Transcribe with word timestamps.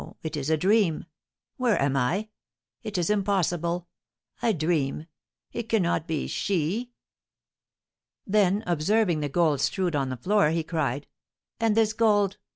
It 0.23 0.35
is 0.35 0.49
a 0.49 0.57
dream! 0.57 1.05
Where 1.57 1.79
am 1.79 1.95
I? 1.95 2.29
It 2.81 2.97
is 2.97 3.11
impossible! 3.11 3.87
I 4.41 4.51
dream, 4.51 5.05
it 5.51 5.69
cannot 5.69 6.07
be 6.07 6.25
she!" 6.25 6.89
Then, 8.25 8.63
observing 8.65 9.19
the 9.19 9.29
gold 9.29 9.61
strewed 9.61 9.95
on 9.95 10.09
the 10.09 10.17
floor, 10.17 10.49
he 10.49 10.63
cried, 10.63 11.05
"And 11.59 11.77
this 11.77 11.93
gold! 11.93 12.37